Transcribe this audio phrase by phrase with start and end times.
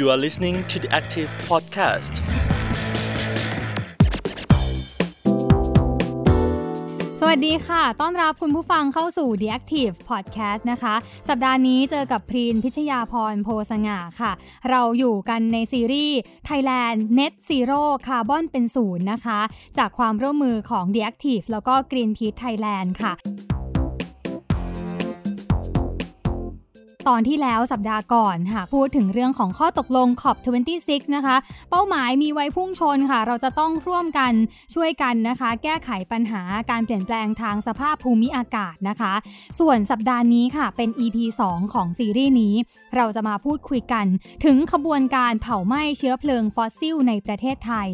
[0.00, 2.14] You are listening to the Active Podcast.
[7.20, 10.94] สวัสดีค่ะ ต้อนรับคุณผู้ฟังเข้าสู่ The Active Podcast นะคะ
[11.28, 14.32] สัปดาห์นี้เจอกับพรีนพิชยาพรโพสง่าค่ะ
[14.70, 19.40] เราอยู่กันในซีรีส์ Thailand Net Zero Carbon เป็นศูนย์นะคะ
[19.78, 23.14] จากความร่วมมือของ The Active แล้วก็ Greenpeace Thailand ค่ะ
[27.08, 31.36] ตอนที่แล้วสัปดาห์ก่อนค่ะพูดถึงเรื่องของข้อตกลง COP26 นะคะ
[31.70, 34.32] เป้าหมายมีไว้พุ่งชนค่ะ เราจะต้องร่วมกัน
[34.74, 39.12] ช่วยกันนะคะ แก้ไขปัญหาการเปลี่ยนแปลงทางสภาพภูมิอากาศนะคะ
[39.58, 41.18] ส่วนสัปดาห์นี้ค่ะเป็น EP
[41.50, 42.54] 2 ของซีรีส์นี้
[42.96, 44.06] เราจะมาพูดคุยกัน
[44.44, 47.88] ถึงขบวนการเผาไหม้เชื้อเพลิงฟอสซิลในประเทศไทย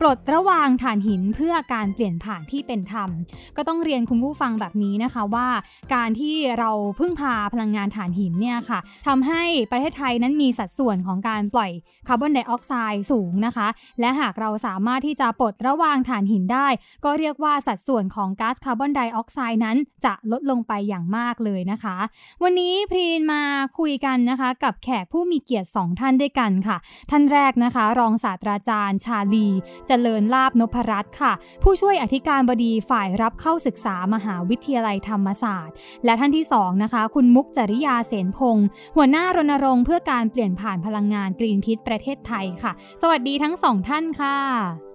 [0.00, 3.10] ปลดระวางถ่านหินเพื่อการเปลี่ยนผ่านที่เป็นธรรม
[3.56, 5.48] ก็ต้องเรียนคุณผู้ฟังแบบนี้นะคะว่า
[5.94, 11.70] การที่เราพึ่งพาพลังงานถ่านหินเนี่ยค่ะทำให้ประเทศไทยนั้นมีสัดส่วนของการปล่อย
[12.08, 13.68] คาร์บอนไดออกไซด์สูงนะคะ
[14.00, 16.68] และหากเราสามารถที่จะปลดระวางถ่านหินได้
[17.04, 21.96] ก็เรียกว่าสัดส่วนของก๊าซคาร์บอนไดออกไซด์นั้นจะลดลงไปอย่างมากเลยนะคะ
[22.42, 23.42] วันนี้พรีนมา
[23.78, 26.76] คุยกันนะคะ กับแขกผู้มีเกียรติ 2 ท่านด้วยกันค่ะ
[27.10, 29.48] ท่านแรกนะคะ รองศาสตราจารย์ ชาลี
[29.86, 35.74] เจริญลาบนพรัตน์ค่ะ ผู้ช่วยอธิการบดีฝ่ายรับเข้าศึกษามหาวิทยาลัยธรรมศาสตร์
[36.04, 38.64] และท่านที่2นะคะคุณมุกจริยาเสนพงศ์
[38.96, 42.72] หัวหน้ารณรงค์เพื่อการเปลี่ยนผ่านพลังงานกรีนพิษประเทศไทยค่ะ
[43.02, 44.38] สวัสดีทั้งสองท่านค่ะ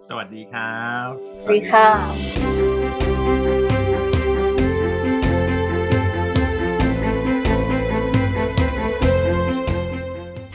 [0.10, 1.08] สวัสดีครับ
[1.42, 1.88] สวัสดีค่ะ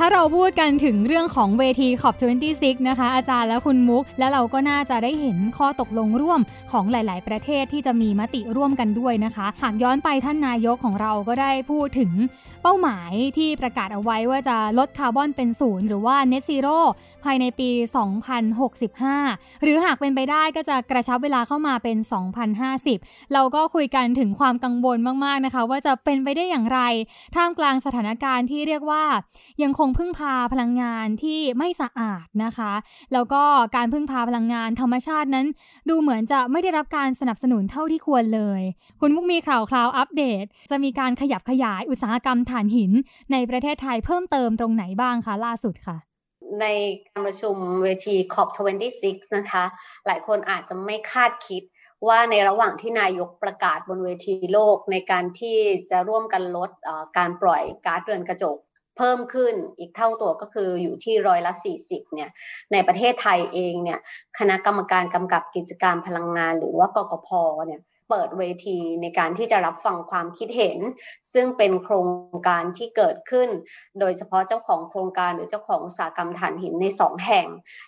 [0.01, 2.15] ถ้าเรา พูดกันถึงเรื่องของเวทีขอบ
[2.53, 6.41] 26 นะคะ อาจารย์และคุณมุก แล้วเราก็น่าจะได้เห็นข้อตกลงร่วม
[6.73, 12.13] ของหลาย ๆ ประเทศที่จะมีมติร่วมกันด้วยนะคะ หากย้อนไปท่านนายกของเราก็ได้พูดถึง
[12.63, 16.79] เป้าหมายที่ประกาศเอาไว้ว่าจะลดคาร์บอนเป็นศูนย์หรือว่า net zero
[17.25, 17.71] ภายในปี
[18.67, 21.97] 2065 หรือหากเป็นไปได้ก็จะกระชับเวลาเข้ามาเป็น
[22.65, 26.81] 2050 เราก็คุยกันถึงความกังวลมาก ๆ นะคะ ว่าจะเป็นไปได้อย่างไร
[27.35, 29.05] ท่ามกลางสถานการณ์ที่เรียกว่า
[29.63, 32.73] ยังคงพึ่งพาพลังงานที่ไม่สะอาดนะคะ
[33.13, 33.43] แล้วก็
[33.77, 35.47] การพึ่งพาพลังงานธรรมชาตินั้น
[35.89, 38.63] ดูเหมือนจะไม่ได้รับการสนับสนุนเท่าที่ควรเลย
[39.01, 42.93] คุณมุกมีข่าวคราวอัปเดต จะมีการขยับขยายอุตสาหกรรมถ่านหิน
[43.33, 45.99] ในประเทศไทยเพิ่มเติมตรงไหนบ้างคะล่าสุดค่ะ
[46.61, 46.67] ใน
[47.09, 49.07] การประชุมเวที COP26
[49.37, 49.65] นะคะ
[50.07, 51.63] หลายคนอาจจะไม่คาดคิด
[52.09, 55.57] ว่าในระหว่างที่นายกประกาศบนเวทีโลกในการที่
[55.91, 56.71] จะร่วมกันลด
[57.19, 58.57] การปล่อยก๊าซเรือนกระจก
[58.99, 61.53] เพิ่มขึ้นอีกเท่าตัวก็คืออยู่ที่ร้อยละ
[61.85, 62.31] 40เนี่ย
[62.73, 63.99] ในประเทศไทยเองเนี่ย
[64.39, 67.29] คณะกรรมการกำกับกิจการพลังงานหรือว่ากกพ
[67.67, 70.79] เนี่ยเปิดเวทีในการที่จะรับฟังความคิดเห็น
[71.33, 72.09] ซึ่งเป็นโครง
[72.49, 73.49] การที่เกิดขึ้น
[74.01, 77.47] โดยเฉพาะเจ้าของโครงการหรือเจ้าของอุตสาหกรรมถ่านหินในสองแห่ง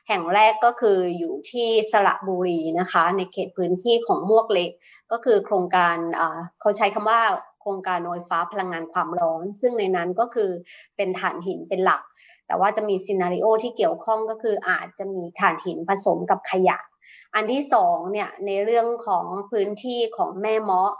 [0.08, 4.70] แห่งแรกก็คืออยู่ที่สระบุรีนะคะ ในเขตพื้นที่ของมวกเล็ก
[5.12, 5.96] ก็คือโครงการ
[6.60, 7.20] เขาใช้คำว่า
[7.60, 10.50] โครงการโนยฟ้าพลังงานความร้อน ซึ่งในนั้นก็คือ
[10.96, 12.02] เป็นถ่านหินเป็นหลัก
[12.46, 16.78] แต่ว่าจะมีซีนารีโอที่เกี่ยวข้องก็คืออาจจะมีถ่านหินผสมกับขยะ
[17.34, 20.92] อันที่สองเนี่ยในเรื่องของพื้นที่ของแม่เมาะ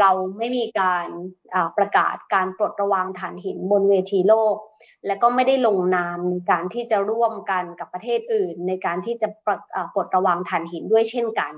[0.00, 1.08] เราไม่มีการ
[1.76, 4.56] ประกาศการปลดระวางฐานหินบนเวทีโลก
[5.06, 9.28] และก็ไม่ได้ลงนามในการที่จะร่วมกันกับประเทศอื่น ในการที่จะ
[9.94, 11.52] ปลดระวางฐานหินด้วยเช่นกัน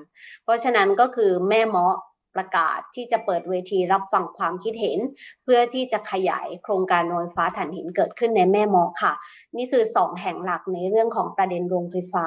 [0.44, 1.96] เพราะฉะนั้นก็คือแม่เมาะ
[2.36, 4.98] ประกาศที่จะเปิดเวทีรับฟังความคิดเห็น
[5.44, 9.12] เพื่อที่จะขยายโครงการโรงไฟฟ้าถ่านหินเกิดขึ้นในแม่มอค่ะ
[9.56, 12.26] นี่คือ 2 แห่งหลักในเรื่องของประเด็นโรงไฟฟ้า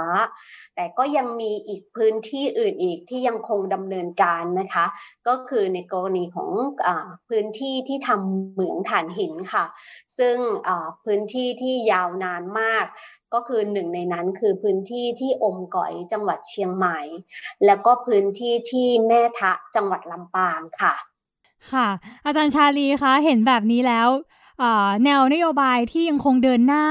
[0.75, 4.85] แต่ก็ยังมีอีกพื้นที่อื่นอีกที่ยังคงดำเนินการนะคะ
[5.27, 6.49] ก็คือในกรณีของ
[6.85, 6.89] อ
[7.29, 9.65] พื้นที่ที่ทำเหมืองถ่านหินค่ะ
[10.17, 10.37] ซึ่ง
[11.05, 12.85] พื้นที่ที่ยาวนานมาก
[13.33, 16.99] ก็คือหนึ่งในนั้นคือพื้นที่ที่อมก๋อยจังหวัดเชียงใหม่
[17.65, 20.93] แล้วก็พื้นที่ที่แม่ทะจังหวัดลำปางค่ะ
[21.71, 21.87] ค่ะ
[22.25, 24.09] อาจารย์ชาลีคะเห็นแบบนี้แล้ว
[25.05, 26.85] แนวนโยบายที่ยังคงเดินหน้า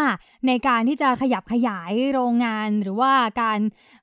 [0.47, 3.13] ในการที่จะขยับขยายโรงงานหรือว่า
[3.43, 3.61] การ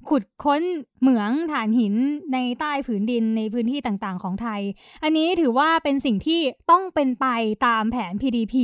[0.09, 0.61] ขุดค้น
[0.99, 1.93] เหมืองถ่านหิน
[2.33, 4.61] ในใต้ผืนดินในพื้นที่ต่างๆ ของไทย
[5.03, 6.41] อันนี้ถือว่าเป็นสิ่งที่
[6.71, 7.25] ต้องเป็นไป
[7.65, 8.55] ตามแผน PDP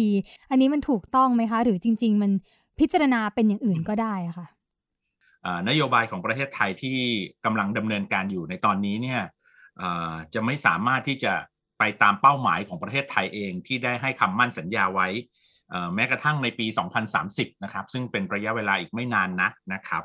[0.49, 2.31] อันนี้มันถูกต้องไหมคะ หรือจริง ๆ มัน
[2.79, 4.47] พิจารณาเป็นอย่างอื่นก็ได้ค่ะ
[5.69, 6.97] นโยบายของประเทศไทยที่
[7.45, 9.21] กำลังดำเนินการอยู่ในตอนนี้เนี่ย
[10.33, 11.33] จะไม่สามารถที่จะ
[11.79, 15.07] ไปตามเป้าหมายของประเทศไทยเองที่ได้ให้คำมั่นสัญญาไว้
[15.95, 16.67] แม้กระทั่งในปี
[17.15, 20.03] 2030 นะครับ ซึ่งเป็นระยะเวลาอีกไม่นานนักนะครับ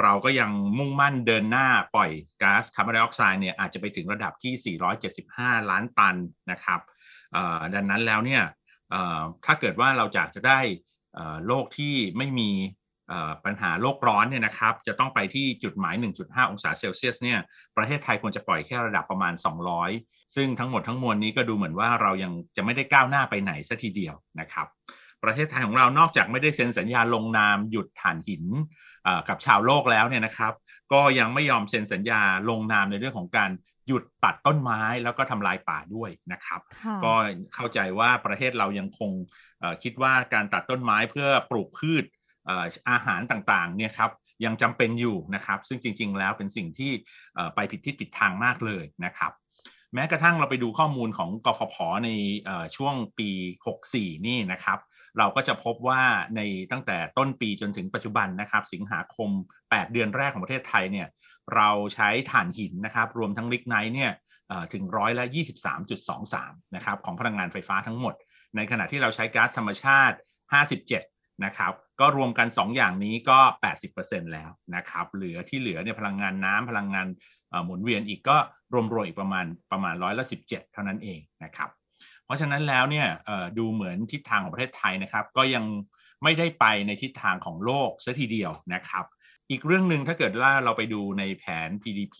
[0.00, 2.10] เราก็ยังมุ่งมั่นเดินหน้าปล่อย
[2.42, 4.76] ก๊าซคาร์บอนไดออกไซด์เนี่ยอาจจะไปถึงระดับที่
[5.18, 6.16] 475 ล้านตัน
[6.50, 6.80] นะครับ
[7.74, 8.42] ดังนั้นแล้วเนี่ย
[9.44, 10.60] ถ้าเกิดว่าเราจะจะได้
[11.46, 12.50] โลกที่ไม่มี
[13.44, 17.38] ปัญหาโลกร้อนเนี่ยนะครับจะต้องไปที่จุดหมาย 1.5 องศาเซลเซียสเนี่ย
[17.76, 19.34] ประเทศไทยควรจะปล่อยแค่ระดับประมาณ
[19.84, 24.66] 200 ซึ่งทั้งหมดทั้งมวลนี้ก็ดูเหมือนว่าเรายังจะไม่ได้ก้าวหน้าไปไหนสัทีเดียวนะครับ
[25.24, 28.44] ประเทศไทยของเรานอกจากไม่ได้เซ็นสัญญาลงนามหยุดถ่านหิน
[29.28, 30.52] กับชาวโลกแล้วเนี่ยนะครับ
[30.92, 32.20] ก็ยังไม่ยอมเซ็นสัญญา
[32.50, 33.50] ลงนามในเรื่องของการ
[33.90, 36.60] หยุดตัดต้นไม้แล้วก็ทำลายป่าด้วยนะครับ
[37.04, 37.12] ก็
[37.54, 39.10] เข้าใจว่าประเทศเรายังคง
[39.82, 42.04] คิดว่าการตัดต้นไม้เพื่อปลูกพืช
[42.90, 44.10] อาหารต่างๆเนี่ยครับ
[44.44, 46.92] ยังจำเป็นอยู่นะครับ ซึ่งจริง ๆ แล้วเป็นสิ่งที่
[47.54, 49.32] ไปผิดทิศผิดทางมากเลยนะครับ
[49.94, 52.10] แม้กระทั่งเราไปดูข้อมูลของกฟผใน
[52.76, 53.30] ช่วงปี
[53.78, 54.78] 64 นี่นะครับ
[55.18, 56.02] เราก็จะพบว่า
[56.36, 56.40] ใน
[56.72, 59.30] ตั้งแต่ต้นปีจนถึงปัจจุบันนะครับ สิงหาคม
[59.62, 61.06] 8 เดือนแรกของประเทศไทยเนี่ย
[61.54, 64.12] เราใช้ถ่านหินนะครับ รวมทั้งลิกไนท์เนี่ย
[64.72, 65.24] ถึงร้อยละ
[66.00, 68.14] 23.23 นะครับของพลังงานไฟฟ้าทั้งหมด
[68.56, 70.16] ในขณะที่เราใช้ก๊าซธรรมชาติ
[70.78, 73.38] 57 นะครับ ก็รวมกัน 2 อย่างนี้ก็
[73.86, 77.06] 80%แล้วนะครับ เหลือที่เหลือเนี่ยพลังงานน้ำพลังงาน
[77.64, 78.36] หมุนเวียนอีกก็
[78.72, 81.70] รวมๆอีกประมาณประมาณร้อยละ 17 เท่านั้นเองนะครับ
[82.30, 83.08] ราะฉะนั้นแล้วเนี่ย
[83.58, 85.64] ดูเหมือนทิศทางของประเทศไทยนะครับ ก็ยัง
[86.22, 89.04] ไม่ได้ไปในทิศทางของโลกซะทีเดียวนะครับ
[89.50, 92.16] อีกเรื่องหนึ่งถ้าเกิดว่าเราไปดูในแผน PDP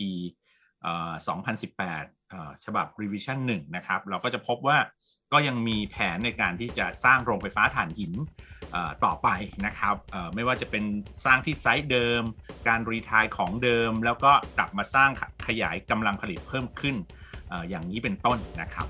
[1.71, 4.79] 2018 ฉบับ revision 1 นะครับ เราก็จะพบว่า
[5.33, 8.13] ก็ยังมีแผนในการที่จะสร้างโรงไฟฟ้าถ่านหิน
[9.05, 9.29] ต่อไป
[9.67, 9.95] นะครับ
[10.35, 10.85] ไม่ว่าจะเป็น
[11.25, 12.23] สร้างที่ไซต์เดิม
[12.69, 15.11] การรีทายของเดิม แล้วก็กลับมาสร้าง
[15.47, 16.97] ขยายกำลังผลิตเพิ่มขึ้น
[17.69, 18.87] อย่างนี้เป็นต้นนะครับ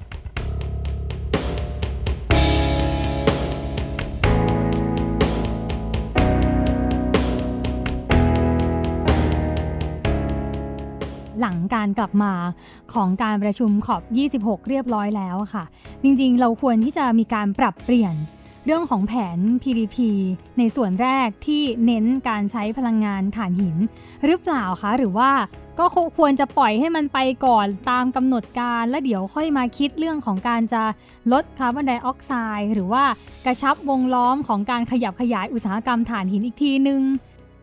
[11.41, 12.33] หลังการกลับมา
[12.95, 14.03] ของการประชุมขอบ
[14.35, 15.65] 26 เรียบร้อยแล้วค่ะ
[16.03, 18.17] จริงๆ เราควรที่จะมีการปรับเปลี่ยน
[18.67, 19.97] เรื่องของแผน PDP
[20.59, 23.77] ในส่วนแรกที่เน้นการใช้พลังงานถ่านหิน
[24.25, 25.31] หรือเปล่าคะ หรือว่า
[25.79, 25.87] ก็
[26.19, 30.83] ควรจะปล่อยให้มันไปก่อนตามกำหนดการ แล้วเดี๋ยวค่อยมาคิดเรื่องของการจะ
[31.33, 33.05] ลดคาร์บอนไดออกไซด์หรือว่า
[33.45, 37.03] กระชับวงล้อมของการขยับขยายอุตสาหกรรมถ่านหินอีกทีนึง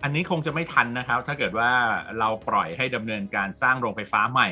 [0.03, 1.71] อันนี้คงจะไม่ทันนะครับ ถ้าเกิดว่า
[2.19, 4.49] เราปล่อยให้ดำเนินการสร้างโรงไฟฟ้าใหม่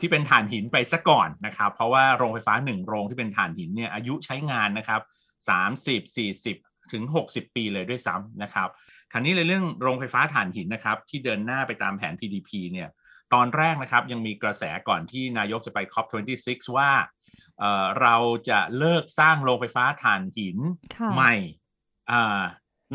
[0.00, 5.00] ที่เป็นถ่านหินไปซะก่อนนะครับ เพราะว่าโรงไฟฟ้าหนึ่งโรงที่เป็นถ่านหินเนี่ยอายุใช้งานนะครับ
[5.48, 6.16] 30
[6.46, 8.68] 40 ถึง 60 ปีเลยด้วยซ้ำนะครับ
[9.12, 12.88] คราวนี้ในเรื่องโรงไฟฟ้าถ่านหินนะครับ ที่เดินหน้าไปตามแผน PDP เนี่ย
[13.34, 16.90] ตอนแรกนะครับยังมีกระแสก่อนที่นายกจะไป COP26 ว่า
[18.00, 18.16] เรา
[18.50, 20.58] จะเลิกสร้างโรงไฟฟ้าถ่านหิน
[21.14, 21.34] ใหม่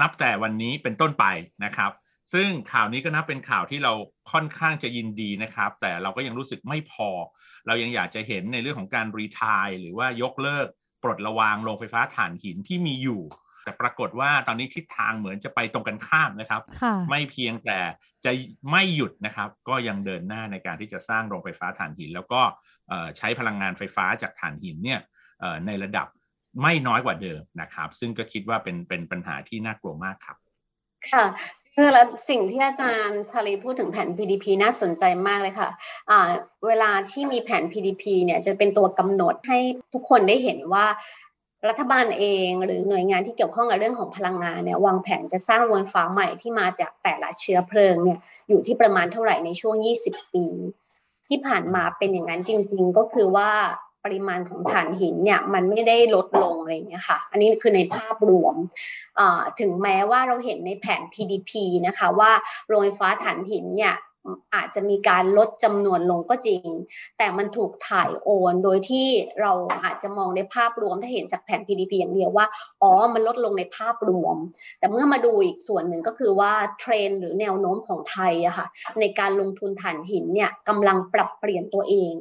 [0.01, 1.25] นับแต่วันนี้เป็นต้นไป
[1.65, 1.91] นะครับ
[2.33, 3.93] ซึ่งข่าวนี้ก็นับเป็นข่าวที่เรา
[4.31, 7.09] ค่อนข้างจะยินดีนะครับ แต่เราก็ยังรู้สึกไม่พอ
[7.67, 10.67] เรายังอยากจะเห็นในเรื่องของการรีทายหรือว่ายกเลิก
[11.03, 13.21] ปลดระวางโรงไฟฟ้าถ่านหินที่มีอยู่
[13.63, 16.61] แต่ปรากฏว่าตอนนี้ทิศทางเหมือนจะไปตรงกันข้ามนะครับ
[17.09, 17.79] ไม่เพียงแต่
[18.25, 18.31] จะ
[18.71, 22.41] ไม่หยุดนะครับ ก็ยังเดินหน้าในการที่จะสร้างโรงไฟฟ้าถ่านหิน แล้วก็
[23.17, 24.99] ใช้พลังงานไฟฟ้าจากถ่านหินเนี่ย
[25.67, 26.07] ในระดับ
[26.61, 30.37] ไม่น้อยกว่าเดิมนะครับ ซึ่งก็คิดว่าเป็นเป็นปัญหาที่น่ากลัวมากครับ
[31.11, 31.25] ค่ะ
[31.75, 36.19] คือแล้วสิ่งที่อาจารย์ชาลีพูดถึงแผน PDP น่าสนใจมากเลยค่ะะ
[36.67, 39.57] เวลาที่มีแผน PDP เนี่ยจะเป็นตัวกำหนดให้
[39.93, 40.85] ทุกคนได้เห็นว่า
[41.69, 49.75] รัฐบาลเองหรือหน่วยงานที่เกี่ยวข้องกับเรื่องของพลังงานเนี่ยวางแผนจะสร้างโรงไฟฟ้าใหม่ที่มาจากแต่ละเชื้อเพลิงเนี่ยอยู่ที่ประมาณเท่าไหร่ในช่วง
[50.05, 50.45] 20 ปี
[51.27, 53.51] ที่ผ่านมาเป็นอย่างนั้นจริง ๆ ก็คือว่า
[54.05, 58.55] ปริมาณของถ่านหินเนี่ยมันไม่ได้ลดลงอะไรเงี้ยค่ะ อันนี้คือในภาพรวม
[59.59, 61.51] ถึงแม้ว่าเราเห็นในแผน PDP
[61.87, 62.31] นะคะว่า
[62.67, 63.95] โรงไฟฟ้าถ่านหินเนี่ย
[64.55, 66.67] อาจจะมีการลดจำนวนลงก็จริง
[67.17, 69.07] แต่มันถูกถ่ายโอนโดยที่
[69.41, 69.51] เรา
[69.83, 72.45] อาจจะมองในภาพรวมถ้าเห็นจากแผน PDP อย่างเดียวว่า
[72.81, 74.37] อ๋อ มันลดลงในภาพรวม
[74.79, 78.67] แต่เมื่อมาดูอีกส่วนหนึ่งก็คือว่าเทรนหรือแนวโน้มของไทยอะค่ะ
[78.99, 82.13] ในการลงทุนถ่านหินเนี่ยกำลังปรับเปลี่ยนตัวเอง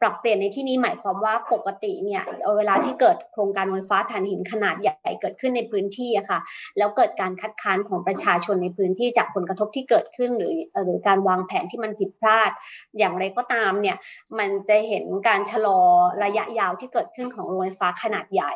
[0.00, 2.22] ปรับเปลี่ยนในที่นี้หมายความว่าปกติเนี่ย
[2.56, 6.38] เวลาที่เกิดโครงการไฟฟ้าถ่านหินขนาดใหญ่เกิดขึ้นในพื้นที่อะค่ะ
[6.78, 10.52] แล้วเกิดการคัดค้านของประชาชนในพื้นที่จากผลกระทบที่เกิดขึ้นหรือ
[10.84, 12.50] หรือการวางแผนที่มันผิดพลาด
[12.98, 13.96] อย่างไรก็ตามเนี่ย
[14.38, 15.80] มันจะเห็นการชะลอ
[16.24, 18.52] ระยะยาวที่เกิดขึ้นของโรงไฟฟ้าขนาดใหญ่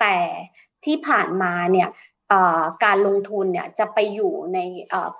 [0.00, 0.16] แต่
[0.84, 1.90] ที่ผ่านมาเนี่ย
[2.84, 4.58] การลงทุนเนี่ยจะไปอยู่ใน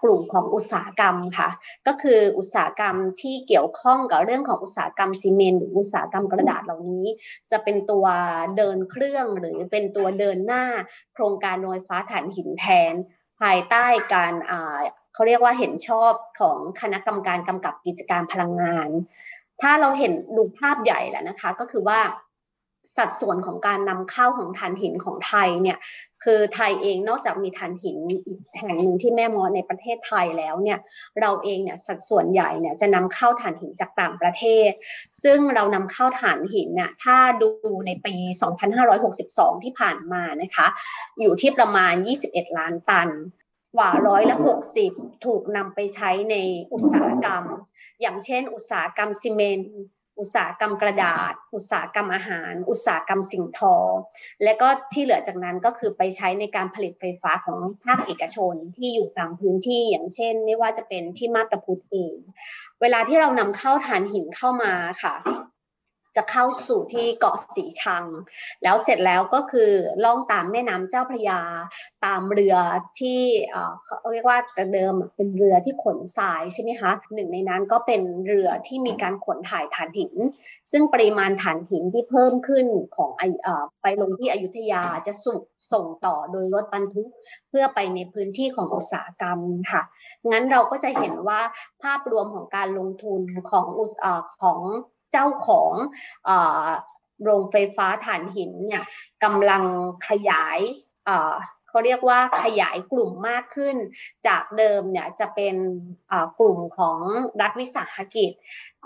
[0.02, 1.48] กลุ่มของอุตสาหกรรมค่ะ
[1.86, 7.06] ก็คืออุตสาหกรรมที่เกี่ยวข้องกับเรื่องของอุตสาหกรรมซีเมนต์หรืออุตสาหกรรมกระดาษเหล่านี้
[7.50, 8.06] จะเป็นตัว
[8.56, 10.64] เดินเครื่องหรือเป็นตัวเดินหน้า
[11.14, 12.94] โครงการโรงไฟฟ้าถ่านหินแทน
[13.40, 14.32] ภายใต้การ
[15.14, 18.88] เขาเรียกว่าเห็นชอบของคณะกรรมการกำกับกิจการพลังงาน
[19.62, 22.00] ถ้าเราเห็นดูภาพใหญ่แล้วนะคะ ก็คือว่า
[22.96, 25.78] สัดส่วนของการนำเข้าของถ่านหินของไทยเนี่ย
[26.24, 30.78] คือไทยเองนอกจากมีถ่านหินอีกแห่งหนึ่งที่แม่มอในประเทศไทยแล้วเนี่ย
[31.20, 34.70] เราเองเนี่ยสัดส่วนใหญ่เนี่ยจะนำเข้าถ่านหินจากต่างประเทศ
[35.22, 37.50] ซึ่งเรานำเข้าถ่านหินเนี่ยถ้าดู
[37.86, 38.14] ในปี
[38.90, 40.66] 2562 ที่ผ่านมานะคะ
[41.20, 41.94] อยู่ที่ประมาณ
[42.26, 43.08] 21 ล้านตัน
[43.76, 44.92] กว่าร้อยละหกสิบ
[45.24, 46.34] ถูกนำไปใช้ใน
[46.72, 47.44] อุตสาหกรรม
[48.00, 49.70] อย่างเช่น อุตสาหกรรมซีเมนต์
[50.18, 53.76] อุตสาหกรรมกระดาษ อุตสาหกรรมอาหาร อุตสาหกรรมสิ่งทอ
[54.44, 62.16] และก็ที่เหลือจากนั้นก็คือไปใช้ในการผลิตไฟฟ้าของภาคเอกชนที่อยู่ตามพื้นที่อย่างเช่น ไม่ว่าจะเป็นที่มาตาพุทธเอง
[62.80, 65.14] เวลาที่เรานำเข้าถ่านหินเข้ามาค่ะ
[66.16, 68.04] จะเข้าสู่ที่เกาะสีชัง
[68.62, 69.70] แล้วเสร็จแล้วก็คือ
[70.04, 71.40] ล่องตามแม่น้ำเจ้าพระยา
[72.04, 72.56] ตามเรือ
[72.98, 73.20] ที่
[73.84, 80.14] เขาเรียกว่าแต่เดิมเป็นเรือที่ขนทรายใช่ไหมคะหนึ่งในนั้นก็เป็นเรือที่มีการขนถ่ายถ่านหิน
[80.72, 83.10] ซึ่งปริมาณถ่านหินที่เพิ่มขึ้นของ
[83.82, 85.42] ไปลงที่อยุธยาจะสุก
[85.72, 87.08] ส่งต่อโดยรถบรรทุก
[87.48, 89.38] เพื่อไปในพื้นที่ของอุตสาหกรรม
[89.72, 89.82] ค่ะ
[90.30, 91.40] งั้นเราก็จะเห็นว่า
[91.82, 93.20] ภาพรวมของการลงทุน
[93.50, 93.66] ของ
[94.42, 94.60] ของ
[95.12, 95.72] เจ้าของ
[97.22, 98.82] โรงไฟฟ้าถ่านหินเนี่ย
[99.24, 99.62] กำลัง
[100.08, 100.58] ขยาย
[101.68, 103.76] เขาเรียกว่าขยายกลุ่มมากขึ้น
[104.26, 105.56] จากเดิมเนี่ยจะเป็น
[106.38, 106.98] กลุ่มของ
[107.40, 108.30] รัฐวิสาหกิจ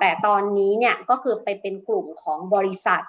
[0.00, 3.02] แต่ตอนนี้เนี่ยก็คือไปเป็นกลุ่มของบริษัท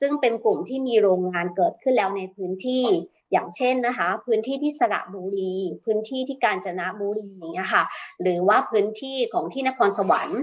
[0.00, 2.86] ซึ่งเป็นกลุ่มที่มีโรงงานเกิดขึ้นแล้วในพื้นที่
[3.32, 5.54] อย่างเช่นนะคะ พื้นที่ที่สระบุรี
[5.84, 7.84] พื้นที่ที่กาญจนบุรีอย่างเงี้ยค่ะ
[8.22, 10.40] หรือว่าพื้นที่ของที่นครสวรรค์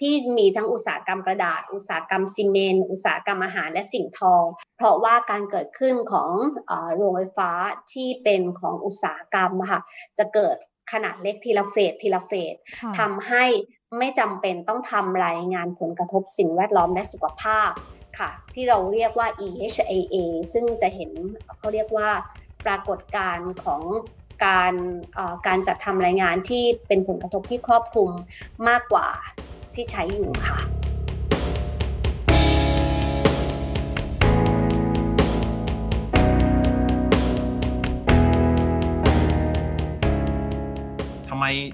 [0.00, 4.44] ที่มีทั้งอุตสาหกรรมกระดาษ อุตสาหกรรมซีเมนต์อุตสาหกรรมอาหารและสิ่งทอง
[4.76, 6.30] เพราะว่าการเกิดขึ้นของ
[6.94, 7.50] โรงไฟฟ้า
[7.92, 9.80] ที่เป็นของอุตสาหกรรมค่ะ
[10.18, 10.56] จะเกิด
[10.92, 12.54] ขนาดเล็กทีละเฟสทีละเฟส
[12.98, 13.44] ทำให้
[13.98, 17.70] ไม่จำเป็นต้องทำรายงานผลกระทบสิ่งแวดล้อมและสุขภาพ
[18.18, 20.16] ค่ะ ที่เราเรียกว่า EHAA
[20.52, 21.10] ซึ่งจะเห็น
[21.58, 22.08] เขาเรียกว่า
[22.66, 23.82] ปรากฏการณ์ของ
[24.44, 24.74] การ
[25.46, 28.10] การจัดทำรายงานที่เป็นผลกระทบที่ครอบคลุม
[28.68, 29.08] มากกว่า
[29.74, 30.58] ที่ใช้อยู่ค่ะ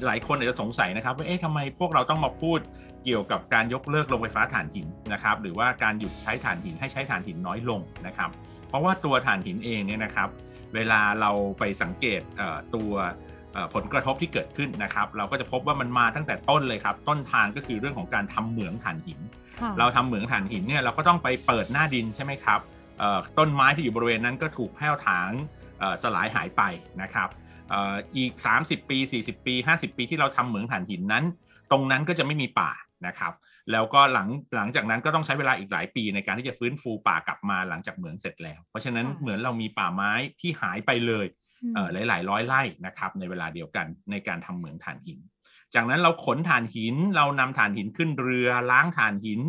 [0.07, 2.59] หลายคนอาจจะสงสัยนะครับว่าเอ๊ะทำไมพวกเราต้องมาพูด
[3.05, 8.31] เกี่ยวกับการยกเลิกโรงไฟฟ้าถ่านหินนะครับหรือว่าการหยุดใช้ถ่านหินให้ใช้ถ่านหินน้อยลงนะครับ
[8.69, 10.29] เพราะว่าตัวถ่านหินเองเนี่ยนะครับ
[10.75, 12.21] เวลาเราไปสังเกต
[12.75, 12.93] ตัว
[13.75, 19.21] ผลกระทบที่เกิดขึ้นนะครับ เราก็จะพบว่ามันมาตั้งแต่ต้นเลยครับ ต้นทางก็คือเรื่องของการทำเหมืองถ่านหิน
[19.79, 22.61] เราทำเหมืองถ่านหินเนี่ยเราก็ต้องไปเปิดหน้าดินใช่ไหมครับ
[23.39, 25.31] ต้นไม้ที่อยู่บริเวณนั้นก็ถูกแห้วถาง
[26.03, 26.63] สลายหายไป
[27.03, 27.29] นะครับ
[28.17, 31.25] อีก 30 ปี 40 ปี 50 ปีที่เราทำเหมืองถ่านหินนั้น
[31.71, 32.71] ตรงนั้นก็จะไม่มีป่า
[33.07, 33.33] นะครับ
[33.73, 41.27] แล้วก็หลังหลังจากนั้นก็ต้องใช้เวลาอีกหลายปีในการที่จะฟื้นฟูป่ากลับมาหลังจากเหมืองเสร็จแล้ว เพราะฉะนั้นเหมือนเรามีป่าไม้ที่หายไปเลย
[41.93, 45.19] หลายหลายร้อยไร่นะครับในเวลาเดียวกันในการทำเหมืองถ่านหิน
[45.75, 49.41] จากนั้นเราขนถ่านหิน เรานำถ่านหินขึ้นเรือล้างถ่านหิน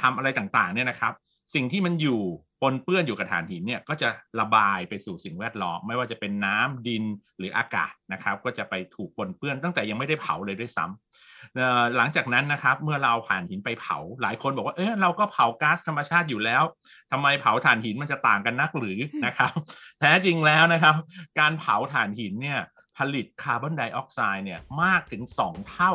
[0.00, 1.12] ทำอะไรต่างๆเนี่ยนะครับ
[1.54, 2.22] สิ่งที่มันอยู่
[2.62, 4.08] ปนเปื้อนอยู่กับถ่านหินเนี่ยก็จะ
[4.40, 7.04] ระบายไปสู่สิ่งแวดล้อมไม่ว่าจะเป็นน้ำดิน
[7.38, 16.62] หรืออากาศนะครับ ก็จะไปถูกปนเปื้อนตั้งแต่ยังไม่ได้เผาเลยด้วยซ้ำหลังจากนั้นนะครับเมื่อเราผ่านหินไปเผา หลายคนบอกว่าเออเราก็เผาก๊าซธรรมชาติอยู่แล้ว
[17.10, 19.52] ทำไมเผาถ่านหินมันจะต่างกันนักหรือนะครับ
[20.00, 20.94] แท้จริงแล้วนะครับ
[21.40, 22.60] การเผาถ่านหินเนี่ย
[22.98, 25.92] ผลิตคาร์บอนไดออกไซด์เนี่ยมากถึง 2 เท่า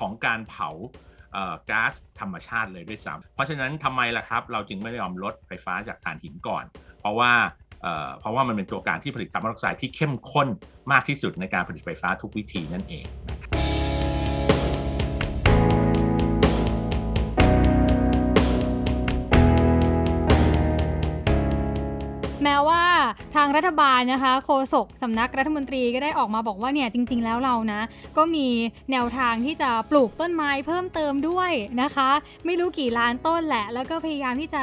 [0.00, 0.70] ของการเผา
[1.70, 6.64] ก๊าซธรรมชาติเลยด้วยซ้ำเพราะฉะนั้นทำไมล่ะครับ เราจึงไม่ยอมลดไฟฟ้าจากถ่านหินก่อน
[7.00, 7.32] เพราะว่า
[8.20, 10.48] เพราะว่ามันเป็นตัวการที่ผลิตคาร์บอนไดออกไซด์ที่เข้มข้น
[10.92, 13.06] มากที่สุดในการผลิตไฟฟ้าทุกวิธีนั่นเอง
[22.42, 22.82] แม้ว่า
[23.34, 27.80] ทางรัฐบาลนะคะโฆษกสำนักรัฐมนตรีก็ได้ออกมาบอกว่าเนี่ยจริง ๆ แล้วเรานะ
[28.16, 28.46] ก็มี
[28.90, 31.50] แนวทางที่จะปลูกต้นไม้เพิ่มเติมด้วย
[31.82, 32.10] นะคะ
[32.46, 34.62] ไม่รู้กี่ล้านต้นแหละ แล้วก็พยายามที่จะ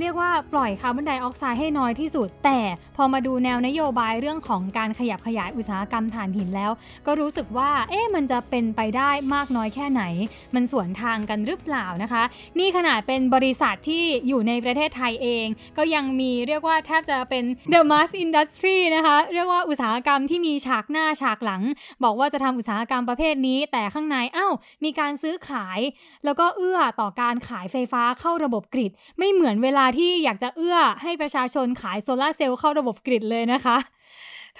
[0.00, 2.60] เรียกว่าปล่อยคาร์บอนไดออกไซด์ให้น้อยที่สุด แต่
[2.96, 6.70] พอมาดูแนวนโยบายเรื่องของการขยับขยายอุตสาหกรรมถ่านหินแล้ว
[7.06, 10.02] ก็รู้สึกว่าเอ๊ะมันจะเป็นไปได้มากน้อยแค่ไหน
[10.54, 12.22] มันสวนทางกันหรือเปล่านะคะ
[12.58, 15.46] นี่ขนาดเป็นบริษัทที่อยู่ในประเทศไทยเอง
[15.78, 21.62] ก็ยังมีเรียกว่าแทบจะเป็น the mass industry นะคะเรียกว่าอุตสาหกรรมที่มีฉากหน้าฉากหลัง
[22.04, 25.80] บอกว่าจะทำอุตสาหกรรมประเภทนี้ แต่ข้างในอ้าวมีการซื้อขาย
[26.24, 33.78] แล้วก็เอื้อต่อการขายไฟฟ้าเข้าระบบกริด ไม่เหมือนเวลาที่อยากจะเอื้อให้ประชาชนขายโซลาเซลล์เข้าระบบกริดเลยนะคะ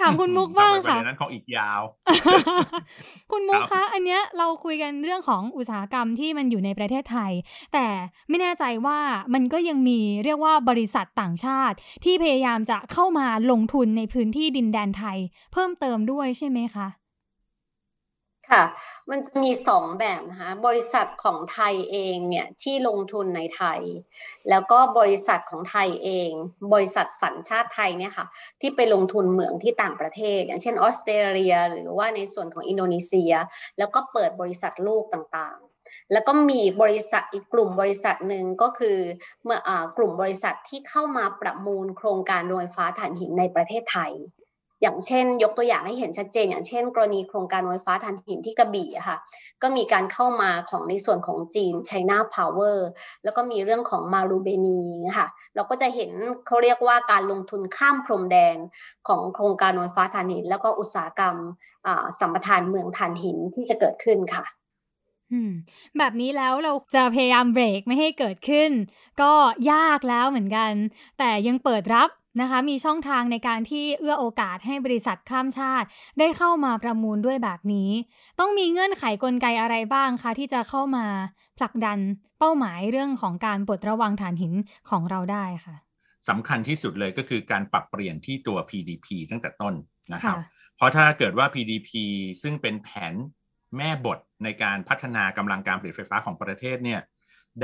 [0.00, 1.80] ถามคุณมุกบ้างค่ะนั้นของอีกยาว
[3.32, 7.32] คุณมุกคะ อันเนี้ยเราคุยกันเรื่องของอุตสาหกรรมที่มันอยู่ในประเทศไทย
[7.72, 7.86] แต่
[8.28, 8.98] ไม่แน่ใจว่า
[9.34, 15.18] มันก็ยังมีเรียกว่าบริษัทต่างชาติ ที่พยายามจะเข้ามาลงทุนในพื้นที่ดินแดนไทย
[15.52, 16.86] เพิ่มเติมด้วยใช่ไหมคะ
[18.52, 18.64] ค่ะ
[19.10, 23.80] มันจะมีสองแบบนะคะ บริษัทของไทยเองเนี่ยที่ลงทุนในไทย
[24.50, 26.30] แล้วก็บริษัทของไทยเอง
[26.72, 28.26] บริษัทสัญชาติไทยเนี่ยค่ะ
[28.60, 33.32] ที่ไปลงทุนเหมืองที่ต่างประเทศ อย่างเช่นออสเตรเลีย หรือว่าในส่วนของอินโดนีเซีย
[33.78, 38.98] แล้วก็เปิดบริษัทลูกต่างๆ แล้วก็มีบริษัทอีกกลุ่มบริษัทหนึ่งก็คือ
[39.44, 39.60] เมื่อ
[39.96, 44.12] กลุ่มบริษัทที่เข้ามาประมูลโครงการโรงไฟฟ้าถ่านหินในประเทศไทย
[44.82, 49.16] อย่างเช่น ยกตัวอย่างให้เห็นชัดเจน อย่างเช่น กรณีโครงการไฟฟ้าถ่านหินที่กระบี่ค่ะ
[49.62, 52.78] ก็มีการเข้ามาของในส่วนของจีน China Power
[53.24, 54.82] แล้วก็มีเรื่องของมารูเบนี
[55.18, 56.10] ค่ะเราก็จะเห็น
[56.46, 58.56] เขาเรียกว่าการลงทุนข้ามพรมแดน
[59.08, 61.36] ของโครงการไฟฟ้าถ่านหิน แล้วก็อุตสาหกรรม
[62.18, 64.44] สัมปทานเมืองถ่านหินที่จะเกิดขึ้นค่ะ
[65.98, 68.70] แบบนี้แล้วเราจะพยายามเบรกไม่ให้เกิดขึ้น
[69.22, 69.32] ก็
[69.72, 70.72] ยากแล้วเหมือนกัน
[71.18, 72.08] แต่ยังเปิดรับ
[72.40, 75.86] นะคะมีช่องทางในการที่เอื้อโอกาสให้บริษัทข้ามชาติ
[76.18, 77.90] ได้เข้ามาประมูลด้วยแบบนี้
[78.40, 81.06] ต้องมีเงื่อนไขกลไกอะไรบ้างคะ ที่จะเข้ามา
[81.58, 81.98] ผลักดัน
[82.38, 84.52] เป้าหมายเรื่องของการปลดระวังฐานหิน
[84.90, 85.76] ของเราได้ค่ะ
[86.28, 89.74] สำคัญที่สุดเลยก็คือการปรับเปลี่ยนที่ตัว PDP ตั้งแต่ต้น
[90.12, 90.38] นะครับ
[90.76, 91.90] เพราะถ้าเกิดว่า PDP
[92.42, 93.14] ซึ่งเป็นแผน
[93.76, 97.00] แม่บทในการพัฒนากำลังการผลิตไฟฟ้าของประเทศเนี่ย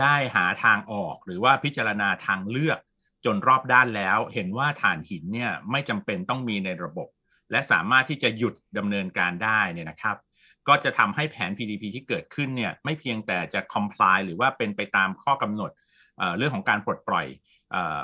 [0.01, 2.79] ได้หาทางออกหรือว่าพิจารณาทางเลือก
[3.25, 7.09] จนรอบด้านแล้ว เห็นว่าฐานหินเนี่ยไม่จำเป็นต้องมีในระบบ
[7.51, 10.17] และสามารถที่จะหยุดดำเนินการได้เนี่ยนะครับ
[10.69, 15.71] ก็จะทำให้แผน PDP ที่เกิดขึ้นเนี่ยไม่เพียงแต่จะ comply หรือว่าเป็นไปตามข้อกำหนด
[16.19, 17.27] เเรื่องของการปลดปล่อย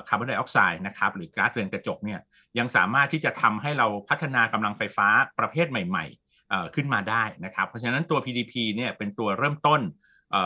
[0.09, 2.21] คาร์บอนไดออกไซด์นะครับหรือก๊าซเรือนกระจกเนี่ย
[2.59, 6.07] ยังสามารถที่จะทำให้เราพัฒนากำลังไฟฟ้าประเภทใหม่
[6.41, 9.81] ๆ ขึ้นมาได้นะครับ เพราะฉะนั้นตัว PDP เนี่ยเป็นตัวเริ่มต้น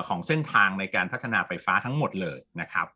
[0.09, 2.89] ของเส้นทางในการพัฒนาไฟฟ้าทั้งหมดเลยนะครับ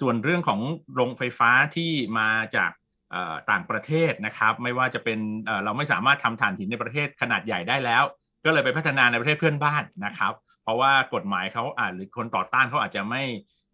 [0.00, 0.60] ส่วนเรื่องของ
[0.94, 2.70] โรงไฟฟ้าที่มาจาก
[3.50, 5.18] ต่างประเทศนะครับ ไม่ว่าจะเป็น
[5.64, 8.04] เราไม่สามารถทำถ่านหินในประเทศขนาดใหญ่ได้แล้ว
[8.44, 13.22] ก็เลยไปพัฒนาในประเทศเพื่อนบ้านนะครับ เพราะว่ากฎหมายเขาอาจหรือคนต่อต้านเขาอาจจะไม่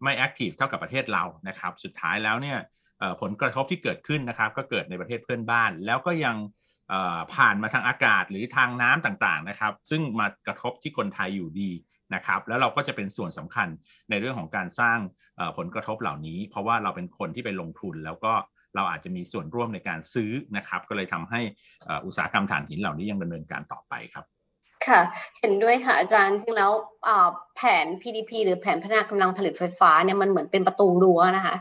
[0.03, 2.57] ไม่แอคทีฟเท่ากับประเทศเรานะครับ สุดท้ายแล้วเนี่ย
[3.21, 6.35] ผลกระทบที่เกิดขึ้นนะครับ ก็เกิดในประเทศเพื่อนบ้าน แล้วก็ยัง
[7.35, 11.71] ผ่านมาทางอากาศหรือทางน้ำต่างๆนะครับ ซึ่งมากระทบที่คนไทยอยู่ดี
[12.15, 13.67] นะครับแล้วเราก็จะเป็นส่วนสำคัญ
[14.09, 14.97] ในเรื่องของการสร้าง
[15.57, 18.33] ผลกระทบเหล่านี้ เพราะว่าเราเป็นคนที่ไปลงทุนแล้วก็
[18.75, 21.41] เราอาจจะมีส่วนร่วมในการซื้อนะครับ ก็เลยทำให้
[22.05, 24.25] อุตสาหกรรมถ่านหินเหล่านี้ยังดำเนินการต่อไปครับ
[24.87, 25.01] ค่ะ
[25.39, 26.71] เห็นด้วยค่ะอาจารย์จริงแล้ว
[27.55, 31.55] แผน PDP หรือแผนพัฒนากำลังผลิตไฟฟ้าเนี่ยมันเหมือนเป็นประตูรั้วนะคะ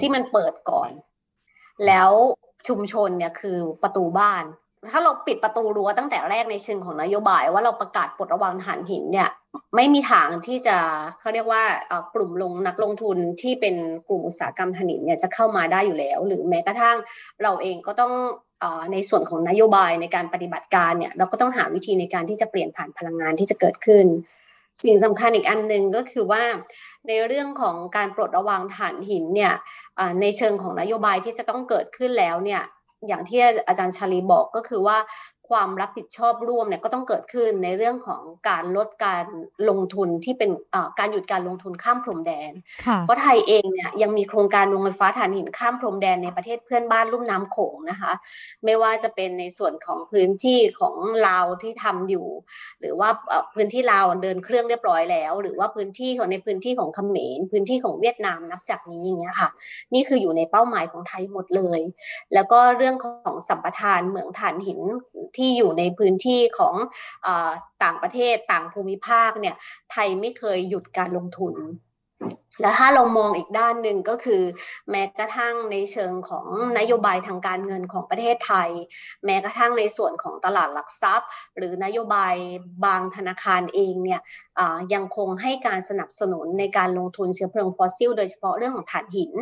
[0.00, 0.90] ที่มันเปิดก่อน
[1.86, 2.10] แล้ว
[2.68, 4.44] ชุมชนเนี่ยคือประตูบ้าน
[4.90, 9.28] ถ้าเราปิดประตูรั้วตั้งแต่แรกในเชิงของนโยบาย ว่าเราประกาศปลดระวังฐานหินเนี่ย
[9.76, 10.76] ไม่มีทางที่จะ
[11.20, 11.62] เขาเรียกว่า
[12.14, 13.74] กลุ่มลงนักลงทุนที่เป็น
[14.08, 16.96] กลุ่มอุตสาหกรรมฐานหินเนี่ยจะเข้ามาได้อยู่แล้ว หรือแม้กระทั่ง
[17.42, 18.12] เราเองก็ต้อง
[18.92, 24.06] ในส่วนของนโยบายในการปฏิบัติการเนี่ย เราก็ต้องหาวิธีในการที่จะเปลี่ยนผ่านพลังงานที่จะเกิดขึ้น
[24.82, 26.44] สิ่งสำคัญอีกอันหนึ่งก็คือว่า
[27.08, 29.52] ในเรื่องของการปลดระวังฐานหินเนี่ย
[30.20, 32.62] ในเชิงของนโยบายที่จะต้องเกิดขึ้นแล้วเนี่ย
[33.08, 34.96] อย่างที่อาจารย์ชาลีบอกก็คือว่า
[35.48, 39.26] ความรับผิดชอบร่วมเนี่ยก็ต้องเกิดขึ้นในเรื่องของการลดการ
[39.68, 40.50] ลงทุนที่เป็น
[40.98, 42.52] การหยุดการลงทุนข้ามพรมแดน
[43.02, 48.12] เพราะไทยเองเนี่ยยังมีโครงการโรงไฟฟ้าถ่านหินข้ามพรมแดนในประเทศเพื่อนบ้านลุ่มน้ำโขงนะคะ
[48.64, 52.26] ไม่ว่าจะเป็นในส่วนของพื้นที่ของลาวที่ทำอยู่
[52.80, 53.08] หรือว่า
[53.54, 59.48] พื้นที่ลาวเดินเครื่องเรียบร้อยแล้ว หรือว่าพื้นที่ของในพื้นที่ของเขมรพื้นที่ของเวียดนามนับจากนี้อย่างเงี้ยค่ะ
[59.94, 61.80] นี่คืออยู่ในเป้าหมายของไทยหมดเลย
[62.34, 64.80] แล้วก็เรื่องของสัมปทานเหมืองถ่านหิน
[65.38, 66.74] ที่อยู่ในพื้นที่ของ
[67.26, 67.28] อ
[67.82, 69.56] ต่างประเทศต่างภูมิภาคเนี่ย
[69.92, 71.54] ไทยไม่เคยหยุดการลงทุน
[72.60, 74.42] และถ้าเรามองอีกด้านหนึ่งก็คือ
[74.90, 76.46] แม้กระทั่งในเชิงของ
[76.78, 78.70] นโยบายทางการเงินของประเทศไทย
[79.24, 82.34] แม้กระทั่งในส่วนของตลาดหลักทรัพย์ หรือนโยบาย
[82.84, 84.20] บางธนาคารเองเนี่ย
[84.94, 89.32] ยังคงให้การสนับสนุนในการลงทุนเชื้อเพลิงฟอสซิลโดยเฉพาะเรื่องของถ่านหิน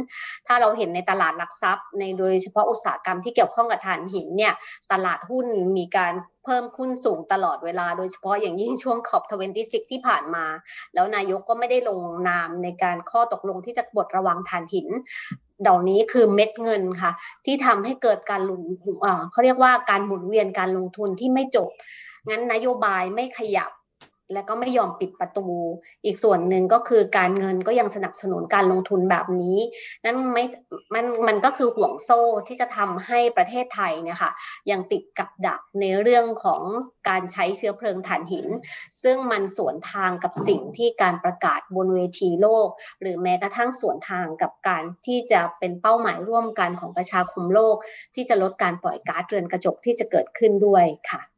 [0.46, 4.54] ถ้าเราเห็นในตลาดหลักทรัพย์ ในโดยเฉพาะอุตสาหกรรมที่เกี่ยวข้องกับถ่านหินเนี่ย
[4.92, 5.46] ตลาดหุ้น
[5.76, 6.12] มีการ
[6.44, 9.22] เพิ่มขึ้นสูงตลอดเวลา โดยเฉพาะอย่างยิ่งช่วงขอบ
[9.56, 10.44] 26ที่ผ่านมา
[10.94, 14.88] แล้วนายกก็ไม่ได้ลงนามในการข้อตกลงที่จะบดระวังถ่านหิน
[15.66, 17.10] ดอกนี้คือเม็ดเงินค่ะ
[17.44, 18.62] ที่ทำให้เกิดการลุน
[19.30, 21.68] เขาเรียกว่าการหมุนเวียนการลงทุนที่ไม่จบ
[22.28, 23.70] งั้นนโยบายไม่ขยับ
[24.34, 25.46] และก็ไม่ยอมปิดประตู
[26.04, 29.58] อีกส่วนหนึ่งก็คือการเงินก็ยังสนับสนุนการลงทุนแบบนี้
[30.04, 30.44] นั่นไม่
[30.94, 34.32] มันมันก็คือห่วงโซ่ที่จะทำให้ประเทศไทยเนี่ยค่ะ
[34.70, 36.62] ยังติดกับดักในเรื่องของ
[37.08, 38.46] การใช้เชื้อเพลิงถ่านหิน
[39.02, 42.68] ซึ่งมันสวนทางกับสิ่งที่การประกาศบนเวทีโลก
[43.00, 47.76] หรือแม้กระทั่งสวนทางกับการที่จะเป็นเป้าหมายร่วมกันของประชาคมโลก
[48.14, 51.33] ที่จะลดการปล่อยก๊าซเรือนกระจกที่จะเกิดขึ้นด้วยค่ะ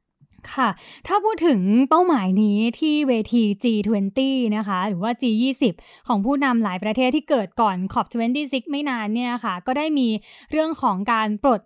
[0.55, 0.69] ค่ะ
[1.07, 4.21] ถ้าพูดถึงเป้าหมายนี้ที่เวที G20
[4.57, 5.65] นะคะ หรือว่า G20
[6.09, 10.09] ของผู้นำหลายประเทศที่เกิดก่อนขอบ26ไม่นานเนี่ยค่ะ ก็ได้มี
[10.51, 11.63] เรื่องของการปลด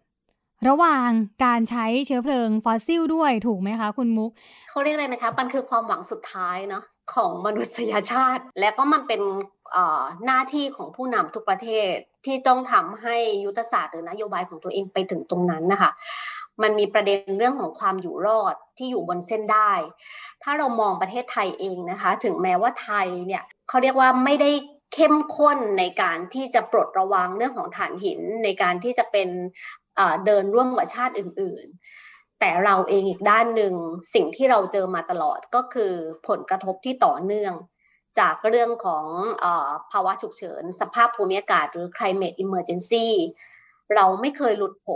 [0.69, 1.09] ระหว่าง
[1.45, 4.31] การใช้เชื้อเพลิงฟอสซิลด้วยถูกไหมคะ คุณมุก
[4.71, 9.23] เขาเรียกอะไรนะคะ มันคือความหวังสุดท้ายเนาะของมนุษยชาติ และก็มันเป็น
[10.27, 11.95] หน้าที่ของผู้นำทุกประเทศ
[12.27, 15.91] ที่ต้องทำให้ยุทธศาสตร์หรือนโยบายของตัวเองไปถึงตรงนั้นนะคะ
[16.63, 19.73] มันมีประเด็นเรื่องของความอยู่รอดที่อยู่บนเส้นได้
[20.43, 24.51] ถ้าเรามองประเทศไทยเองนะคะ ถึงแม้ว่าไทยเนี่ยเขาเรียกว่าไม่ได้
[24.95, 29.29] เข้มข้นในการที่จะปลดระวังเรื่องของฐานหินในการที่จะเป็น
[30.27, 31.67] เดินร่วมกับชาติอื่น
[32.03, 33.75] ๆ แต่เราเองอีกด้านหนึ่ง
[34.15, 35.93] สิ่งที่เราเจอมาตลอดก็คือ
[36.29, 37.55] ผลกระทบที่ต่อเนื่อง
[38.21, 39.07] จากเรื่องของ
[39.45, 39.47] อ
[39.93, 43.09] ภาวะฉุกเฉิน สภาพภูมิอากาศหรือ climate emergency
[43.97, 44.87] เราไม่เคยหลุดโผ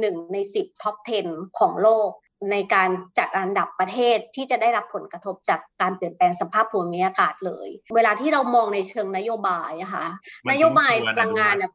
[0.00, 2.10] หนึ่งในสิบท็อป 10 ของโลก
[2.52, 10.06] ในการจัดอันดับประเทศที่จะได้รับผลกระทบจากการเปลี่ยนแปลงสภาพภูมิอากาศเลย เวลาที่เรามองในเชิงนโยบายอะค่ะ
[10.50, 11.72] นโยบายพลังงานเนี่ย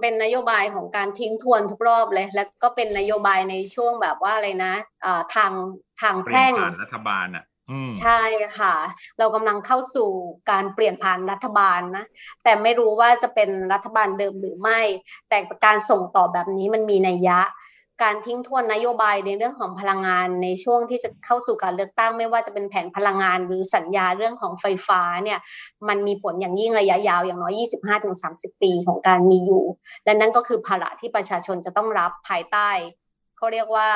[0.00, 4.74] เป็นนโยบายของการทิ้งทวนทุกรอบเลย แล้วก็เป็นนโยบายในช่วงแบบว่าอะไรนะ
[5.34, 5.52] ทาง
[6.02, 7.44] ทางแพร่งรัฐบาลอะ
[8.00, 8.22] ใช่
[8.58, 8.74] ค่ะ
[9.18, 10.08] เรากำลังเข้าสู่
[10.50, 12.04] การเปลี่ยนผ่านรัฐบาลนะ
[12.44, 14.80] แต่ไม่รู้ว่าจะเป็นรัฐบาลเดิมหรือไม่
[15.28, 17.40] แต่การส่งต่อแบบนี้มันมีนัยยะ
[18.02, 25.38] การทิ้งทวนนโยบายในเรื่องของพลังงานในช่วงที่จะเข้าสู่การเลือกตั้ง ไม่ว่าจะเป็นแผนพลังงานหรือสัญญาเรื่องของไฟฟ้าเนี่ย
[25.88, 27.54] มันมีผลอย่างยิ่งระยะยาวอย่างน้อย
[28.10, 29.64] 25-30 ปีของการมีอยู่
[30.04, 32.70] และนั่นก็คือภาระที่ประชาชนจะต้องรับภายใต้
[33.36, 33.88] เขาเรียกว่า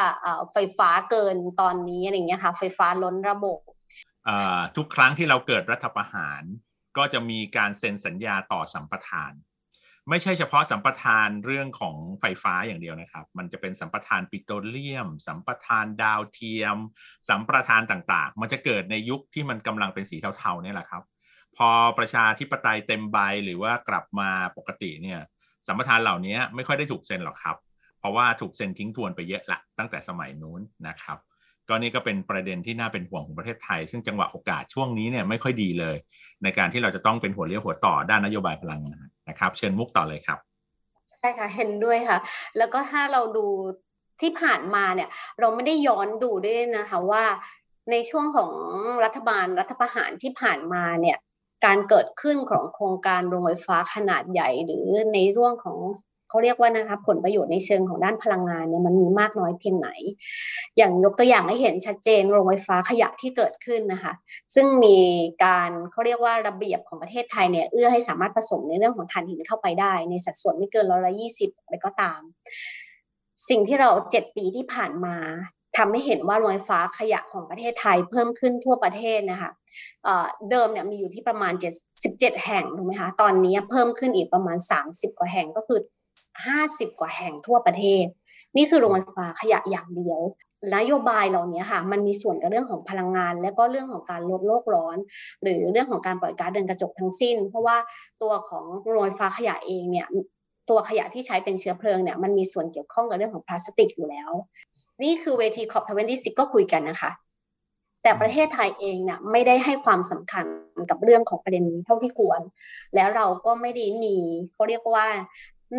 [0.53, 3.61] ไฟฟ้าเกินตอนนี้อะไรเงี้ยค่ะไฟฟ้าล้นระบบ
[4.77, 6.43] ทุกครั้งที่เราเกิดรัฐประหาร
[6.97, 9.33] ก็จะมีการเซ็นสัญญาต่อสัมปทาน
[10.11, 16.77] ไม่ใช่เฉพาะสัมปทานเรื่องของไฟฟ้าอย่างเดียวนะครับ มันจะเป็นสัมปทานปิโตรเลียม สัมปทานดาวเทียม
[17.29, 21.03] สัมปทานต่างๆ มันจะเกิดในยุคที่มันกำลังเป็นสีเทาๆนี่แหละครับ
[21.57, 25.21] พอประชาธิปไตยเต็มใบหรือว่ากลับมาปกติเนี่ย
[25.67, 27.57] สัมปทานเหล่านี้ไม่ค่อยได้ถูกเซ็นหรอกครับ
[28.09, 31.19] ราะว่าถูกเซ็นทิ้งทวนไปเยอะละตั้งแต่สมัยนู้นนะครับ
[31.69, 35.97] ก็นี่ก็เป็นประเด็นที่น่าเป็นห่วงของประเทศไทย ซึ่งจังหวะโอกาสช่วงนี้เนี่ยไม่ค่อยดีเลย
[36.43, 40.39] ในการที่เราจะต้องเป็นหัวเลี้ยวหัวต่อด้านนโยบายพลังงานนะครับ เชิญมุกต่อเลยครับ
[41.19, 42.19] ใช่ค่ะเห็นด้วยค่ะ
[42.59, 43.47] แล้วก็ถ้าเราดู
[44.21, 45.09] ที่ผ่านมาเนี่ย
[45.41, 47.25] เราไม่ได้ย้อนดูด้วยนะคะว่า
[47.91, 48.53] ในช่วงของ
[49.05, 51.19] รัฐบาลรัฐประหารที่ผ่านมาเนี่ย
[51.67, 55.79] การเกิดขึ้นของโครงการโรงไฟฟ้าขนาดใหญ่ หรือในร่วงของ
[56.29, 59.89] เขาเรียกว่านะคะผลประโยชน์ในเชิงของด้านพลังงานเนี่ยมันมีมากน้อยเพียงไหน
[60.77, 64.13] อย่างยกตัวอย่างให้เห็นชัดเจนโรงไฟฟ้าขยะที่เกิดขึ้นนะคะ
[64.55, 64.99] ซึ่งมี
[65.45, 72.21] การเขาเรียกว่าระเบียบของประเทศไทยเนี่ยเอื้อให้สามารถผสมในเรื่องของถ่านหินเข้าไปได้ ในสัดส่วนไม่เกินร้อยละยี่สิบอะไรก็ตาม
[73.49, 75.17] สิ่งที่เราเจ็ดปีที่ผ่านมา
[75.77, 79.51] ทำให้เห็นว่าโรงไฟฟ้าขยะของประเทศไทยเพิ่มขึ้นทั่วประเทศนะคะ
[80.51, 81.53] เดิมเนี่ยมีอยู่ที่ประมาณ
[81.99, 85.81] 77แห่งถูกไหมคะ ตอนนี้เพิ่มขึ้นอีกประมาณ 30 กว่าแห่งก็คือ
[86.47, 88.05] ห้าสิบกว่าแห่งทั่วประเทศ
[88.57, 90.21] นี่คือโรงไฟฟ้าขยะอย่างเดียว
[90.77, 94.97] นโยบายเหล่านี้ค่ะ มันมีส่วนกับเรื่องของพลังงาน และก็เรื่องของการลดโลกร้อน
[95.43, 97.77] หรือเรื่องของการปล่อยก๊าซเรือนกระจกทั้งสิ้น เพราะว่า
[98.23, 100.07] ตัวของโรงไฟฟ้าขยะเองเนี่ย
[100.71, 104.31] ตัวขยะที่ใช้เป็นเชื้อเพลิงเนี่ยมันมีส่วนเกี่ยวข้องกับเรื่องของพลาสติกอยู่แล้ว
[105.03, 107.11] นี่คือเวที COP26 ก็คุยกันนะคะ
[108.03, 110.47] แต่ประเทศไทยเองเนี่ยไม่ได้ให้ความสำคัญ
[110.91, 112.41] กับเรื่องของประเด็นนี้เท่าที่ควร
[112.95, 114.17] แล้วเราก็ไม่ได้มี
[114.53, 115.07] เขาเรียกว่า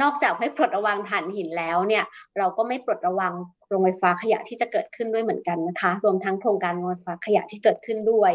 [0.02, 2.04] นอกจากไม่ปลดระวังถ่านหินแล้วเนี่ย
[2.38, 3.34] เราก็ไม่ปลดระวัง
[3.68, 8.34] โรงไฟฟ้าขยะที่จะเกิดขึ้นด้วยเหมือนกันนะคะ รวมทั้งโครงการโรงไฟฟ้าขยะที่เกิดขึ้นด้วย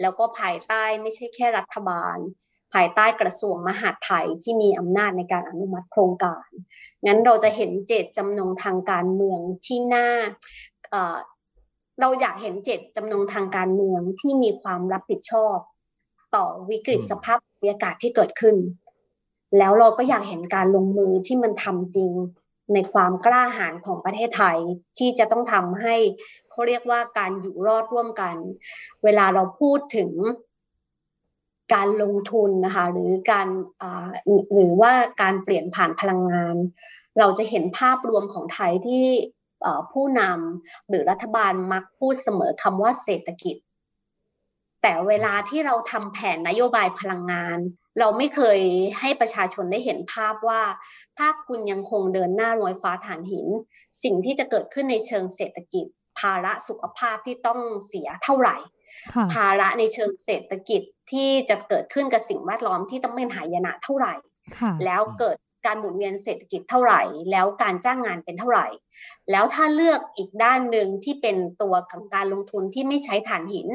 [0.00, 2.16] แล้วก็ภายใต้ไม่ใช่แค่รัฐบาล
[2.74, 6.48] ภายใต้กระทรวงมหาดไทยที่มีอำนาจในการอนุมัติโครงการ
[7.06, 10.08] งั้นเราจะเห็นเจตจำนงทางการเมืองที่น่า
[12.00, 15.56] เราอยากเห็นเจตจำนงทางการเมืองที่มีความรับผิดชอบ
[16.34, 18.56] ต่อวิกฤตสภาพบรรยากาศที่เกิดขึ้น
[19.58, 22.12] แล้วเราก็อยากเห็นการลงมือที่มันทำจริง
[22.72, 24.58] ในความกล้าหาญของประเทศไทย
[24.98, 25.96] ที่จะต้องทำให้
[26.50, 28.36] เขาเรียกว่าการอยู่รอดร่วมกัน
[29.04, 30.10] เวลาเราพูดถึง
[31.74, 33.48] การลงทุนนะคะหรือการ
[34.54, 36.56] หรือว่าการเปลี่ยนผ่านพลังงาน
[37.18, 39.04] เราจะเห็นภาพรวมของไทยที่
[39.92, 43.56] ผู้นำหรือรัฐบาลมักพูดเสมอคำว่าเศรษฐกิจ
[44.82, 47.58] แต่เวลาที่เราทำแผนนโยบายพลังงาน
[47.98, 48.60] เราไม่เคย
[49.00, 50.62] ให้ประชาชนได้เห็นภาพว่า
[51.18, 53.46] ถ้าคุณยังคงเดินหน้าลอยฟ้าฐานหิน
[54.02, 55.86] สิ่งที่จะเกิดขึ้นในเชิงเศรษฐกิจ
[56.18, 58.56] ภาระสุขภาพที่ต้องเสียเท่าไหร่
[59.34, 64.14] ภาระในเชิงเศรษฐกิจที่จะเกิดขึ้นกับสิ่งแวดล้อมที่ต้องเป็นหายนะเท่าไหร่
[64.84, 68.66] แล้วเกิด การหมุนเวียนเศรษฐกิจเท่าไหร่ แล้วการจ้างงานเป็นเท่าไหร่
[69.30, 73.68] แล้วถ้าเลือกอีกด้านหนึ่งที่เป็นตัวของการลงทุนที่ไม่ใช้ถ่านหิน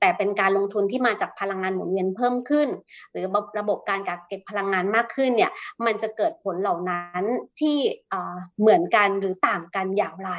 [0.00, 2.68] แต่เป็นการลงทุนที่มาจากพลังงานหมุนเวียนเพิ่มขึ้น
[3.12, 3.26] หรือ
[3.58, 5.52] ระบบการกักเก็บพลังงานมากขึ้นเนี่ย
[5.84, 7.22] มันจะเกิดผลเหล่านั้น
[7.60, 7.76] ที่
[8.60, 10.32] เหมือนกันหรือต่างกันอย่างไร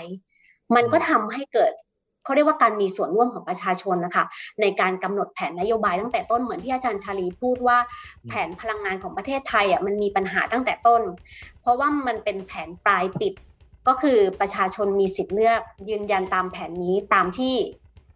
[0.76, 1.74] มันก็ทำให้เกิด
[2.24, 4.24] เขาเรียกว่าการมีส่วนร่วมของประชาชนนะคะ
[4.62, 7.78] ในการกำหนดแผนนโยบายตั้งแต่ต้นเหมือนที่อาจารย์ชาลีพูดว่า
[8.30, 11.02] แผนพลังงานของประเทศไทยอะมันมีปัญหาตั้งแต่ต้น
[11.62, 13.34] เพราะว่ามันเป็นแผนปลายปิด
[13.88, 17.56] ก็คือประชาชนมีสิทธิ์เลือกยืนยันตามแผนนี้ตามที่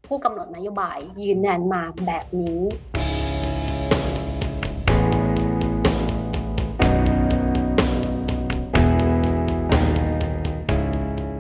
[0.07, 2.61] ผู้กำหนดนโยบายยืนยันมาแบบนี้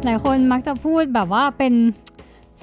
[0.05, 1.73] หลายคนมักจะพูดแบบว่าเป็น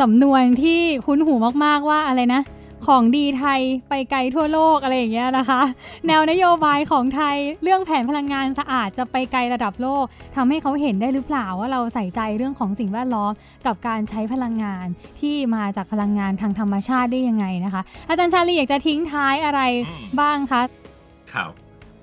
[0.01, 2.43] สำนวนที่คุ้นหูมากๆว่าอะไรนะ
[2.89, 5.61] ของดีไทยไปไกลทั่วโลกอะไรอย่างเงี้ยนะคะ
[6.07, 10.05] แนวนโยบายของไทยเรื่องแผนพลังงานสะอาดจะไปไกลระดับโลก
[10.37, 13.33] ทำให้เขาเห็นได้หรือเปล่าว่าเราใส่ใจเรื่องของสิ่งแวดล้อม
[13.67, 14.87] กับการใช้พลังงาน
[15.21, 19.61] ที่มาจากพลังงานทางธรรมชาติได้ยังไงนะคะ อาจารย์ชาลีอยากจะทิ้งท้ายอะไร
[20.21, 20.63] บ้างคะ
[21.33, 21.51] ข่าว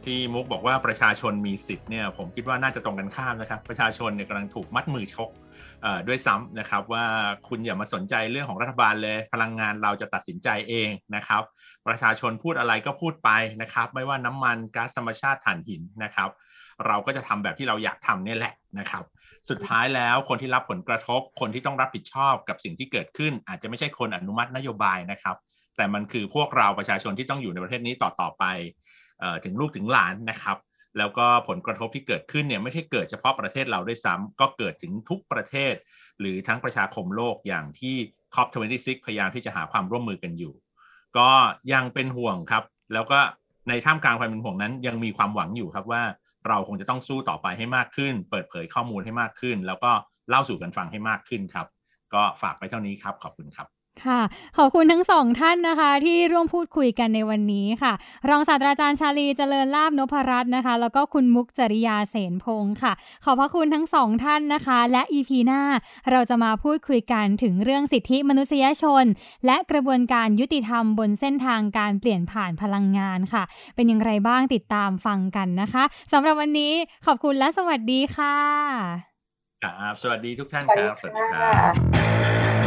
[0.06, 5.30] ที่มุกบอกว่าประชาชนมีสิทธิ์เนี่ยผมคิดว่าน่าจะตรงกันข้ามนะครับ ประชาชนเนี่ยกำลังถูกมัดมือชก
[6.08, 7.06] ด้วยซ้ำนะครับว่า
[7.48, 11.44] คุณอย่ามาสนใจเรื่องของรัฐบาลเลย พลังงานเราจะตัดสินใจเองนะครับ
[11.88, 13.30] ประชาชนพูดอะไรก็พูดไป
[13.62, 16.30] นะครับ ไม่ว่าน้ำมันก๊าซธรรมชาติถ่านหินนะครับ
[16.88, 19.04] เราก็จะทำแบบที่เราอยากทำนี่แหละนะครับ
[19.50, 25.36] สุดท้ายแล้วคนที่รับผลกระทบ คนที่ต้องรับผิดชอบกับสิ่งที่เกิดขึ้น อาจจะไม่ใช่คนอนุมัตินโยบายนะครับ
[25.78, 28.44] แต่มันคือพวกเราประชาชนที่ต้องอยู่ในประเทศนี้ต่อต่อไป
[29.44, 30.58] ถึงลูกถึงหลานนะครับ
[30.97, 35.73] แล้วก็ผลกระทบที่เกิดขึ้นเนี่ยไม่ใช่เกิดเฉพาะประเทศเราด้วยซ้ำก็เกิดถึงทุกประเทศ
[36.19, 37.95] หรือทั้งประชาคมโลกอย่างที่
[38.36, 40.54] COP26 พยายามที่จะหาความร่วมมือกันอยู่
[41.17, 41.30] ก็
[41.73, 43.19] ยังเป็นห่วงครับ แล้วก็
[43.69, 46.04] ในท่ามกลางความเป็นห่วงนั้น ยังมีความหวังอยู่ครับว่า
[46.47, 49.91] เราคงจะต้องสู้ต่อไปให้มากขึ้น เปิดเผยข้อมูลให้มากขึ้น แล้วก็
[50.30, 51.67] เล่าสู่กันฟังให้มากขึ้นครับ
[52.13, 54.21] ก็ฝากไปเท่านี้ครับขอบคุณครับ ค่ะ
[54.57, 57.93] ขอบคุณทั้งสองท่านนะคะ ที่ร่วมพูดคุยกันในวันนี้ค่ะ
[58.29, 62.93] รองศาสตราจารย์ชาลีเจริญลาบนพรัตน์นะคะ แล้วก็คุณมุกจริยาเสนพงศ์ค่ะ
[63.25, 65.62] ขอบพระคุณทั้งสองท่านนะคะ และอีพีหน้า
[66.12, 69.05] เราจะมาพูดคุยกันถึงเรื่องสิทธิมนุษยชน
[69.45, 73.43] และกระบวนการยุติธรรมบนเส้นทางการเปลี่ยนผ่านพลังงานค่ะ
[73.75, 76.73] เป็นอย่างไรบ้างติดตามฟังกันนะคะสำหรับวันนี้
[77.05, 78.38] ขอบคุณและสวัสดีค่ะ
[79.63, 82.66] ครับสวัสดีทุกท่านครับสวัสดีครับ